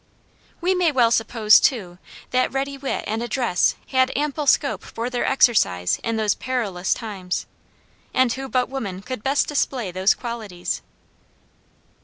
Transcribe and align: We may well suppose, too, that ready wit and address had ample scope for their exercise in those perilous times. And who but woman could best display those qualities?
We 0.61 0.73
may 0.73 0.91
well 0.91 1.11
suppose, 1.11 1.59
too, 1.59 1.99
that 2.31 2.51
ready 2.51 2.75
wit 2.75 3.03
and 3.05 3.21
address 3.21 3.75
had 3.89 4.11
ample 4.15 4.47
scope 4.47 4.81
for 4.83 5.11
their 5.11 5.27
exercise 5.27 5.99
in 6.03 6.15
those 6.15 6.33
perilous 6.33 6.95
times. 6.95 7.45
And 8.11 8.33
who 8.33 8.49
but 8.49 8.67
woman 8.67 9.03
could 9.03 9.21
best 9.21 9.45
display 9.47 9.91
those 9.91 10.15
qualities? 10.15 10.81